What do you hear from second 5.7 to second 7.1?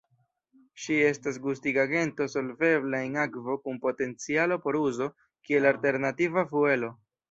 alternativa fuelo.